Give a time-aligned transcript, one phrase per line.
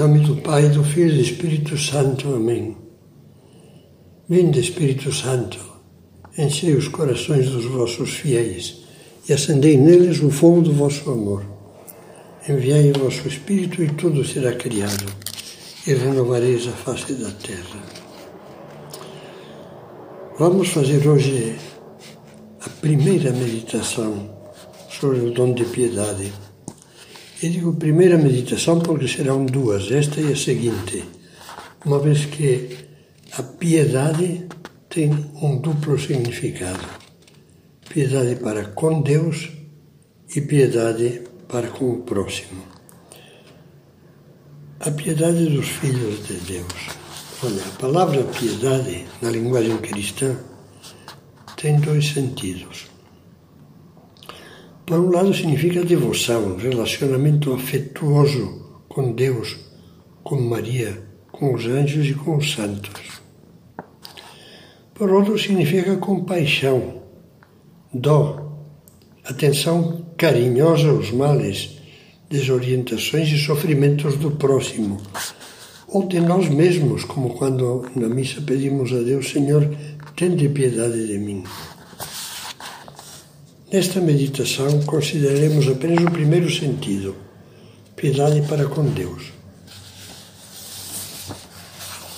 [0.00, 2.32] nome do Pai, do Filho e do Espírito Santo.
[2.32, 2.74] Amém.
[4.26, 5.58] Vinde, Espírito Santo,
[6.38, 8.78] enchei os corações dos vossos fiéis
[9.28, 11.44] e acendei neles o fogo do vosso amor.
[12.48, 15.04] Enviai o vosso Espírito e tudo será criado,
[15.86, 17.82] e renovareis a face da terra.
[20.38, 21.56] Vamos fazer hoje
[22.64, 24.30] a primeira meditação
[24.88, 26.32] sobre o dom de piedade.
[27.42, 31.02] E digo primeira meditação porque serão duas, esta e a seguinte,
[31.86, 32.76] uma vez que
[33.32, 34.46] a piedade
[34.90, 36.86] tem um duplo significado:
[37.88, 39.48] piedade para com Deus
[40.36, 42.62] e piedade para com o próximo.
[44.80, 46.90] A piedade dos filhos de Deus.
[47.42, 50.36] Olha, a palavra piedade na linguagem cristã
[51.56, 52.89] tem dois sentidos.
[54.90, 59.56] Por um lado, significa devoção, relacionamento afetuoso com Deus,
[60.24, 63.22] com Maria, com os anjos e com os santos.
[64.92, 67.02] Por outro, significa compaixão,
[67.94, 68.66] dó,
[69.24, 71.78] atenção carinhosa aos males,
[72.28, 75.00] desorientações e sofrimentos do próximo,
[75.86, 79.70] ou de nós mesmos, como quando na missa pedimos a Deus, Senhor,
[80.16, 81.44] tende piedade de mim.
[83.72, 87.14] Nesta meditação, consideraremos apenas o primeiro sentido,
[87.94, 89.32] piedade para com Deus.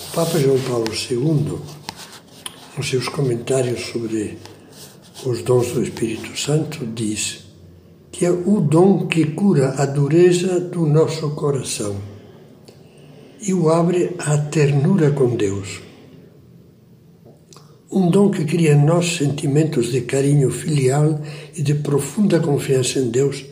[0.09, 1.59] O Papa João Paulo II,
[2.75, 4.39] nos seus comentários sobre
[5.27, 7.45] os dons do Espírito Santo, diz
[8.11, 12.01] que é o dom que cura a dureza do nosso coração
[13.43, 15.92] e o abre à ternura com Deus
[17.93, 21.21] um dom que cria em nós sentimentos de carinho filial
[21.55, 23.45] e de profunda confiança em Deus,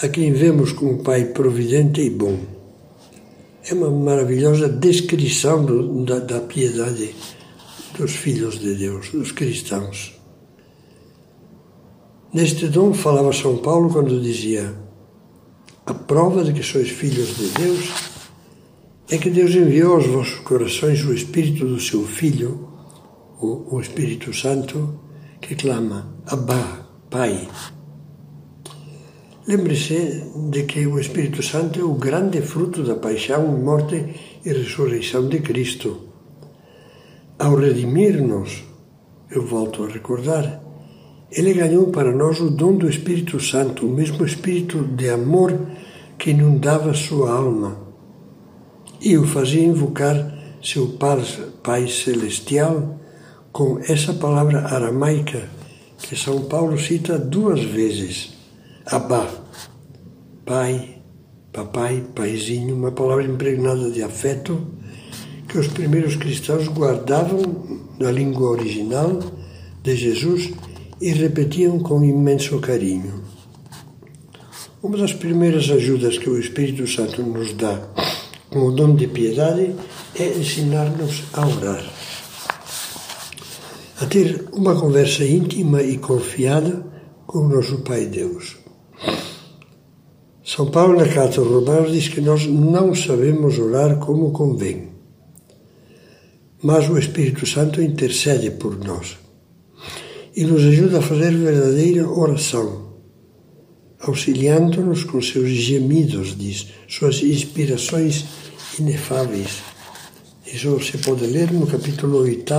[0.00, 2.38] a quem vemos como Pai providente e bom.
[3.68, 7.14] É uma maravilhosa descrição do, da, da piedade
[7.98, 10.14] dos filhos de Deus, dos cristãos.
[12.32, 14.72] Neste dom falava São Paulo quando dizia:
[15.84, 17.90] A prova de que sois filhos de Deus
[19.10, 22.69] é que Deus enviou aos vossos corações o Espírito do seu Filho
[23.40, 25.00] o, o Espírito Santo
[25.40, 27.48] que clama Abba, Pai.
[29.48, 35.28] Lembre-se de que o Espírito Santo é o grande fruto da paixão, morte e ressurreição
[35.28, 36.08] de Cristo.
[37.38, 38.64] Ao redimir-nos,
[39.30, 40.62] eu volto a recordar,
[41.32, 45.58] ele ganhou para nós o dom do Espírito Santo, o mesmo Espírito de amor
[46.18, 47.88] que inundava sua alma
[49.00, 50.98] e o fazia invocar seu
[51.62, 53.00] Pai Celestial
[53.52, 55.48] com essa palavra aramaica
[55.98, 58.32] que São Paulo cita duas vezes,
[58.86, 59.28] Abá,
[60.44, 60.96] pai,
[61.52, 64.66] papai, paizinho, uma palavra impregnada de afeto
[65.46, 67.42] que os primeiros cristãos guardavam
[67.98, 69.18] na língua original
[69.82, 70.50] de Jesus
[71.00, 73.22] e repetiam com imenso carinho.
[74.82, 77.80] Uma das primeiras ajudas que o Espírito Santo nos dá
[78.48, 79.74] com o dom de piedade
[80.18, 81.99] é ensinar-nos a orar
[84.00, 86.86] a ter uma conversa íntima e confiada
[87.26, 88.56] com o nosso Pai Deus.
[90.42, 94.88] São Paulo, na carta aos Romanos, diz que nós não sabemos orar como convém,
[96.62, 99.18] mas o Espírito Santo intercede por nós
[100.34, 102.94] e nos ajuda a fazer verdadeira oração,
[104.00, 108.24] auxiliando-nos com seus gemidos, diz, suas inspirações
[108.78, 109.62] inefáveis.
[110.46, 112.54] Isso se pode ler no capítulo 8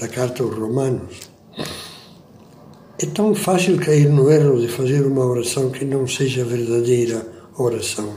[0.00, 1.30] da carta aos Romanos.
[2.98, 7.26] É tão fácil cair no erro de fazer uma oração que não seja verdadeira
[7.58, 8.14] oração.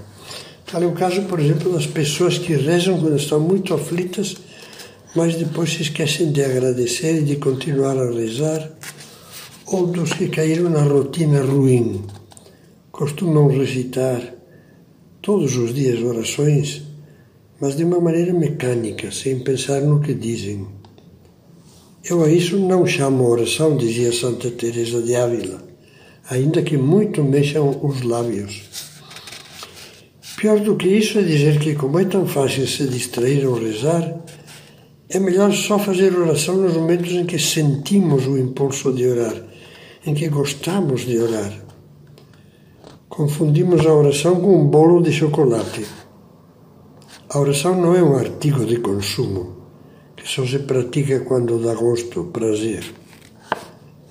[0.66, 4.38] Tal é o caso, por exemplo, das pessoas que rezam quando estão muito aflitas,
[5.14, 8.72] mas depois se esquecem de agradecer e de continuar a rezar,
[9.68, 12.06] ou dos que caíram na rotina ruim.
[12.92, 14.22] Costumam recitar
[15.22, 16.82] todos os dias orações,
[17.60, 20.83] mas de uma maneira mecânica, sem pensar no que dizem.
[22.06, 25.64] Eu a isso não chamo oração, dizia Santa Teresa de Ávila,
[26.30, 28.64] ainda que muito mexam os lábios.
[30.36, 34.22] Pior do que isso é dizer que, como é tão fácil se distrair ou rezar,
[35.08, 39.42] é melhor só fazer oração nos momentos em que sentimos o impulso de orar,
[40.06, 41.54] em que gostamos de orar.
[43.08, 45.86] Confundimos a oração com um bolo de chocolate.
[47.30, 49.63] A oração não é um artigo de consumo
[50.26, 52.84] só se pratica quando dá gosto, prazer.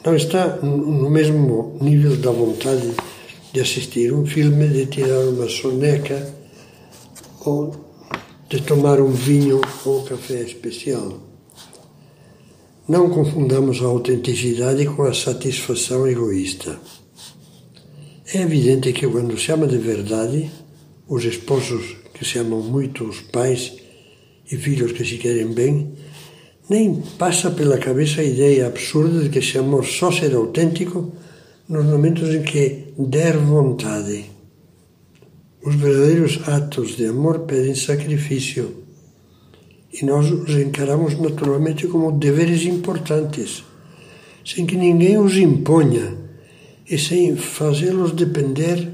[0.04, 2.92] Não está no mesmo nível da vontade
[3.52, 6.34] de assistir um filme, de tirar uma soneca
[7.44, 7.74] ou
[8.48, 11.20] de tomar um vinho ou café especial.
[12.88, 16.78] Não confundamos a autenticidade com a satisfação egoísta.
[18.34, 20.50] É evidente que quando se ama de verdade,
[21.06, 23.72] os esposos que se amam muito, os pais
[24.50, 25.92] e filhos que se querem bem,
[26.68, 31.12] nem passa pela cabeça a ideia absurda de que esse amor só será autêntico
[31.68, 34.26] nos momentos em que der vontade.
[35.64, 38.82] Os verdadeiros atos de amor pedem sacrifício
[39.92, 43.62] e nós os encaramos naturalmente como deveres importantes,
[44.44, 46.16] sem que ninguém os imponha
[46.88, 48.90] e sem fazê-los depender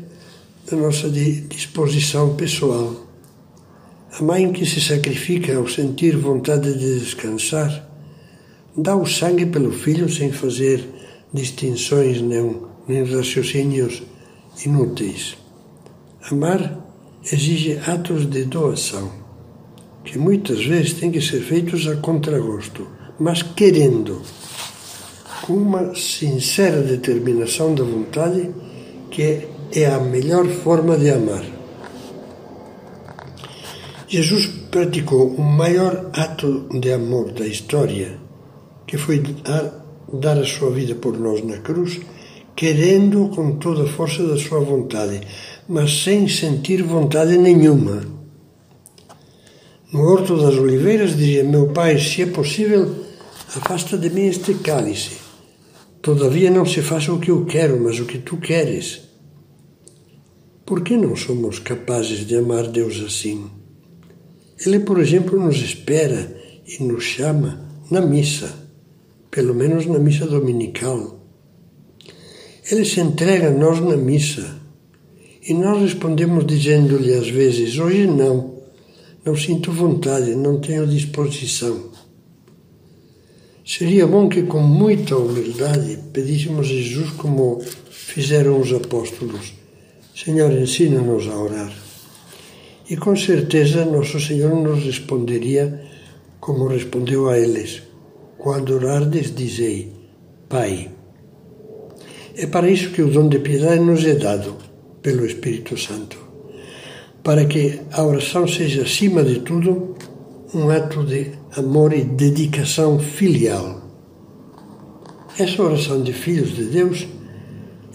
[0.69, 3.08] da nossa disposição pessoal.
[4.19, 7.89] A mãe que se sacrifica ao sentir vontade de descansar
[8.77, 10.85] dá o sangue pelo filho sem fazer
[11.33, 14.03] distinções nem, nem raciocínios
[14.67, 15.37] inúteis.
[16.29, 16.85] Amar
[17.33, 19.09] exige atos de doação,
[20.05, 22.89] que muitas vezes têm que ser feitos a contragosto,
[23.21, 24.21] mas querendo,
[25.43, 28.51] com uma sincera determinação da vontade
[29.13, 31.58] que é a melhor forma de amar.
[34.11, 38.19] Jesus praticou o maior ato de amor da história,
[38.87, 39.23] que foi
[40.11, 42.01] dar a sua vida por nós na cruz,
[42.57, 45.21] querendo com toda a força da sua vontade,
[45.69, 48.03] mas sem sentir vontade nenhuma.
[49.93, 53.05] No Horto das Oliveiras dizia: Meu pai, se é possível,
[53.55, 55.19] afasta de mim este cálice.
[56.01, 59.03] Todavia não se faça o que eu quero, mas o que tu queres.
[60.65, 63.58] Por que não somos capazes de amar Deus assim?
[64.65, 68.53] Ele, por exemplo, nos espera e nos chama na missa,
[69.31, 71.21] pelo menos na missa dominical.
[72.71, 74.59] Ele se entrega a nós na missa
[75.43, 78.59] e nós respondemos dizendo-lhe às vezes: Hoje não,
[79.25, 81.89] não sinto vontade, não tenho disposição.
[83.65, 89.55] Seria bom que, com muita humildade, pedíssemos a Jesus como fizeram os apóstolos:
[90.15, 91.88] Senhor, ensina-nos a orar.
[92.91, 95.85] E com certeza nosso Senhor nos responderia
[96.41, 97.83] como respondeu a eles:
[98.39, 99.93] Quando orardes, dizei:
[100.49, 100.91] Pai.
[102.35, 104.57] É para isso que o dom de piedade nos é dado
[105.03, 106.17] pelo Espírito Santo,
[107.23, 109.95] para que a oração seja, acima de tudo,
[110.55, 113.83] um ato de amor e dedicação filial.
[115.39, 117.07] Essa oração de filhos de Deus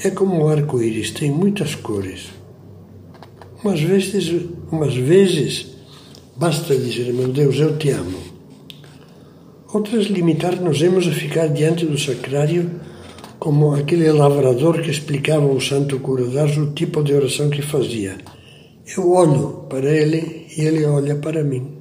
[0.03, 2.42] é como o arco-íris, tem muitas cores.
[3.63, 5.67] Umas vezes, umas vezes
[6.35, 8.17] basta dizer, meu Deus, eu te amo.
[9.73, 12.69] Outras limitar-nos-emos a ficar diante do sacrário
[13.39, 18.17] como aquele lavrador que explicava ao santo cura d'Ars o tipo de oração que fazia.
[18.97, 21.77] Eu olho para ele e ele olha para mim.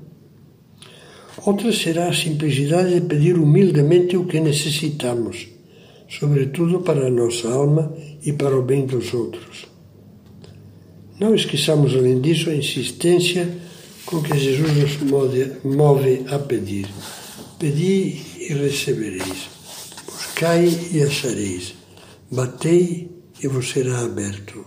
[1.45, 5.49] Outra será a simplicidade de pedir humildemente o que necessitamos,
[6.09, 7.93] sobretudo para a nossa alma
[8.25, 9.72] e para o bem dos outros.
[11.19, 13.49] Não esqueçamos, além disso, a insistência
[14.07, 16.89] com que Jesus nos move a pedir.
[17.59, 19.49] Pedi e recebereis.
[20.07, 21.75] Buscai e achareis.
[22.31, 23.11] Batei
[23.43, 24.65] e vos será aberto.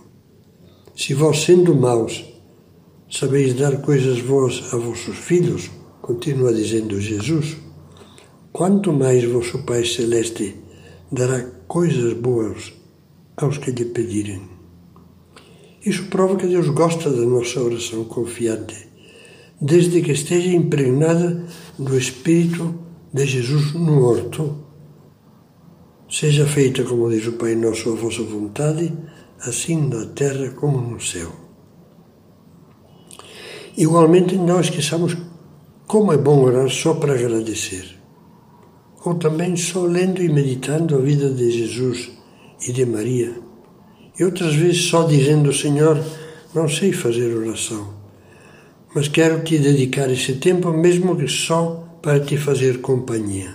[0.96, 2.24] Se vós, sendo maus,
[3.10, 5.70] sabeis dar coisas boas a vossos filhos,
[6.00, 7.56] continua dizendo Jesus,
[8.52, 10.54] quanto mais vosso Pai Celeste
[11.12, 12.72] dará coisas boas
[13.36, 14.55] aos que lhe pedirem.
[15.86, 18.88] Isso prova que Deus gosta da nossa oração confiante,
[19.60, 21.46] desde que esteja impregnada
[21.78, 22.74] do Espírito
[23.14, 24.64] de Jesus no horto.
[26.10, 28.92] Seja feita, como diz o Pai Nosso, a vossa vontade,
[29.40, 31.30] assim na terra como no céu.
[33.76, 35.16] Igualmente, não esqueçamos
[35.86, 37.96] como é bom orar só para agradecer,
[39.04, 42.10] ou também só lendo e meditando a vida de Jesus
[42.66, 43.45] e de Maria
[44.18, 46.02] e outras vezes só dizendo: Senhor,
[46.54, 47.94] não sei fazer oração,
[48.94, 53.54] mas quero te dedicar esse tempo, mesmo que só para te fazer companhia.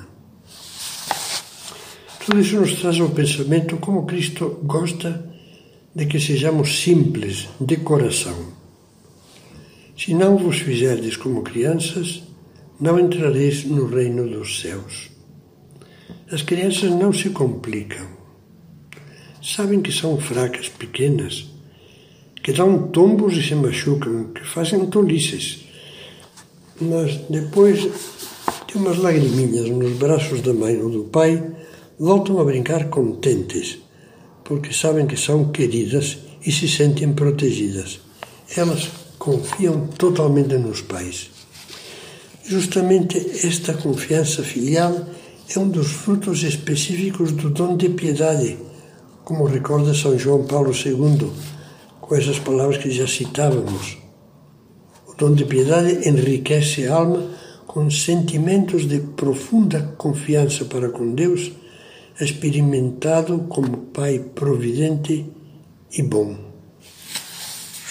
[2.25, 5.25] Tudo isso nos traz ao pensamento como Cristo gosta
[5.95, 8.53] de que sejamos simples de coração.
[9.97, 12.23] Se não vos fizerdes como crianças,
[12.79, 15.09] não entrareis no reino dos céus.
[16.31, 18.20] As crianças não se complicam
[19.41, 21.49] sabem que são fracas, pequenas,
[22.43, 25.65] que dão tombos e se machucam, que fazem tolices.
[26.79, 27.79] Mas depois
[28.67, 31.43] de umas lagriminhas nos braços da mãe ou do pai,
[31.99, 33.79] voltam a brincar contentes,
[34.43, 37.99] porque sabem que são queridas e se sentem protegidas.
[38.55, 41.29] Elas confiam totalmente nos pais.
[42.43, 45.05] Justamente esta confiança filial
[45.55, 48.57] é um dos frutos específicos do dom de piedade,
[49.23, 51.31] como recorda São João Paulo II,
[51.99, 53.97] com essas palavras que já citávamos.
[55.07, 57.29] O dom de piedade enriquece a alma
[57.67, 61.51] com sentimentos de profunda confiança para com Deus,
[62.19, 65.25] experimentado como Pai providente
[65.91, 66.37] e bom.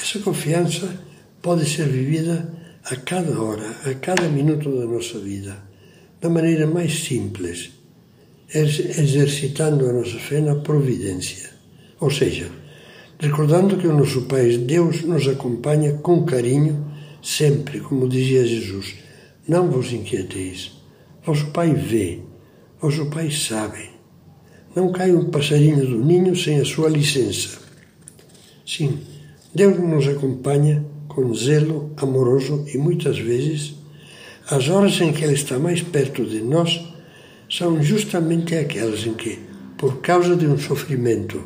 [0.03, 1.03] Essa confiança
[1.41, 2.53] pode ser vivida
[2.85, 5.57] a cada hora, a cada minuto da nossa vida,
[6.21, 7.71] da maneira mais simples,
[8.55, 11.51] exercitando a nossa fé na providência.
[12.01, 12.51] Ou seja,
[13.19, 16.87] recordando que o nosso Pai Deus nos acompanha com carinho,
[17.23, 19.11] sempre, como dizia Jesus
[19.51, 20.71] não vos inquieteis.
[21.27, 22.21] Vosso Pai vê,
[22.81, 23.91] vosso Pai sabe.
[24.77, 27.59] Não cai um passarinho do ninho sem a sua licença.
[28.65, 29.01] Sim,
[29.53, 33.75] Deus nos acompanha com zelo amoroso e muitas vezes
[34.49, 36.81] as horas em que Ele está mais perto de nós
[37.51, 39.41] são justamente aquelas em que,
[39.77, 41.43] por causa de um sofrimento,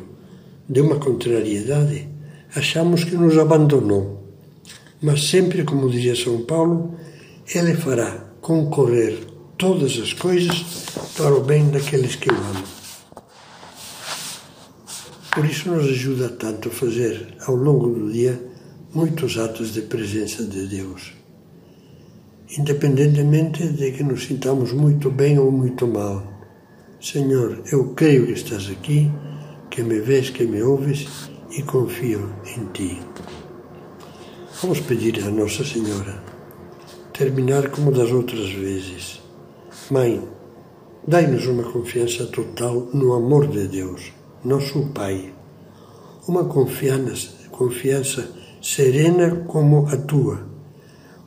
[0.69, 2.07] de uma contrariedade,
[2.55, 4.23] achamos que nos abandonou.
[5.01, 6.95] Mas sempre, como dizia São Paulo,
[7.53, 9.17] ele fará concorrer
[9.57, 10.85] todas as coisas
[11.17, 12.63] para o bem daqueles que o amam.
[15.33, 18.41] Por isso nos ajuda tanto a fazer ao longo do dia
[18.93, 21.24] muitos atos de presença de Deus.
[22.57, 26.23] Independentemente de que nos sintamos muito bem ou muito mal.
[27.01, 29.11] Senhor, eu creio que estás aqui,
[29.69, 32.99] que me vês, que me ouves e confio em ti.
[34.61, 36.23] Vamos pedir a Nossa Senhora
[37.17, 39.21] terminar como das outras vezes.
[39.89, 40.21] Mãe,
[41.07, 44.11] dai-nos uma confiança total no amor de Deus,
[44.43, 45.33] nosso Pai.
[46.27, 48.29] Uma confiança, confiança
[48.61, 50.54] serena como a tua,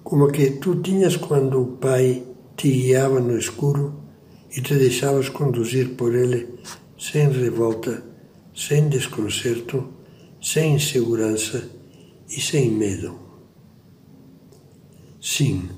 [0.09, 2.25] como que tu tinhas quando o Pai
[2.57, 4.05] te guiava no escuro
[4.51, 6.49] e te deixavas conduzir por ele
[6.99, 8.03] sem revolta,
[8.55, 9.87] sem desconcerto,
[10.41, 11.63] sem insegurança
[12.27, 13.19] e sem medo.
[15.21, 15.69] Sim,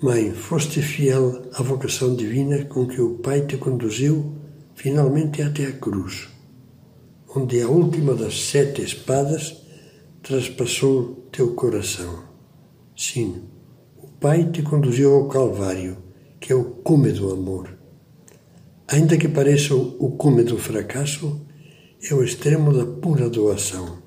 [0.00, 4.36] Mãe, foste fiel à vocação divina com que o Pai te conduziu
[4.76, 6.28] finalmente até a cruz,
[7.34, 9.64] onde a última das sete espadas
[10.22, 12.33] traspassou teu coração.
[12.96, 13.42] Sim,
[13.98, 15.96] o Pai te conduziu ao Calvário,
[16.38, 17.76] que é o cume do amor.
[18.86, 21.40] Ainda que pareça o cume do fracasso,
[22.08, 23.98] é o extremo da pura doação.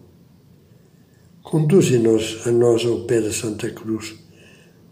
[1.43, 4.15] Conduze-nos a nós ao pé da Santa Cruz,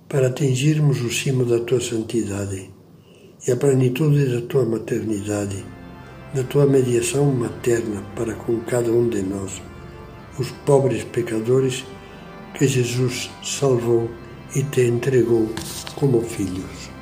[0.10, 2.70] para atingirmos o cimo da tua santidade
[3.48, 5.64] e a plenitude da tua maternidade,
[6.34, 9.62] da tua mediação materna para com cada um de nós,
[10.38, 11.86] os pobres pecadores
[12.58, 14.10] que Jesus salvou
[14.56, 15.50] e te entregou
[15.96, 16.95] como filhos.